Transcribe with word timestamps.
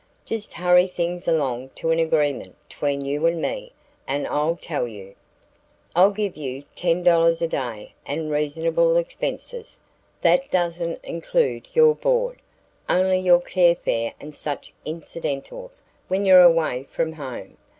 "Just 0.25 0.53
hurry 0.53 0.87
things 0.87 1.27
along 1.27 1.69
to 1.75 1.91
an 1.91 1.99
agreement 1.99 2.55
tween 2.69 3.01
you 3.01 3.27
and 3.27 3.39
me, 3.39 3.71
and 4.07 4.25
I'll 4.25 4.55
tell 4.59 4.87
you." 4.87 5.13
"I'll 5.95 6.09
give 6.09 6.35
you 6.35 6.63
$10 6.75 7.39
a 7.43 7.47
day 7.47 7.93
and 8.03 8.31
reasonable 8.31 8.97
expenses. 8.97 9.77
That 10.23 10.49
doesn't 10.49 11.05
include 11.05 11.67
your 11.75 11.93
board; 11.93 12.41
only 12.89 13.19
your 13.19 13.41
carfare 13.41 14.13
and 14.19 14.33
such 14.33 14.73
incidentals 14.85 15.83
when 16.07 16.25
you're 16.25 16.41
away 16.41 16.81
from 16.89 17.13
home. 17.13 17.57